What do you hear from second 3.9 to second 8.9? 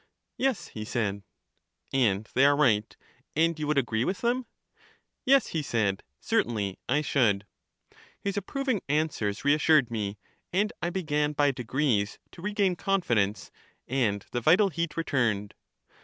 with them? Yes, he said, certainly I should. His approving